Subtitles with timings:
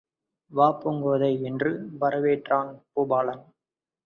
[0.51, 1.29] வா பூங்கோதை!
[1.41, 3.43] என்று வரவேற்றான் பூபாலன்.